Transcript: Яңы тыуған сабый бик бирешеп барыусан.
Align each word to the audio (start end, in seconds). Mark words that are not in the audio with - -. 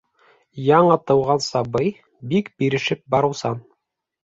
Яңы 0.67 0.95
тыуған 1.11 1.43
сабый 1.49 1.93
бик 2.33 2.51
бирешеп 2.65 3.07
барыусан. 3.19 3.65